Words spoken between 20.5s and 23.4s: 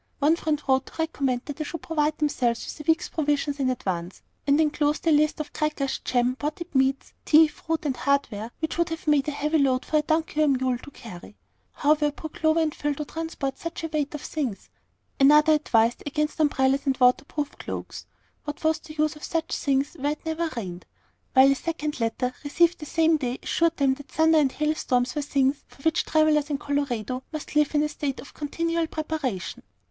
rained? while a second letter, received the same day,